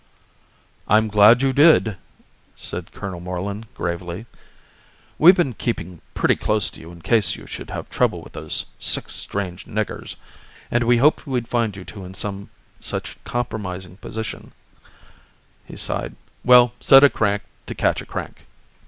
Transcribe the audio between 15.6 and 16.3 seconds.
he sighed.